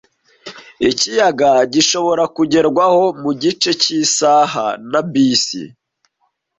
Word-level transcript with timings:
Ikiyaga 0.89 1.51
gishobora 1.73 2.23
kugerwaho 2.35 3.03
mugice 3.21 3.69
cyisaha 3.81 4.65
na 4.91 5.01
bisi. 5.11 5.63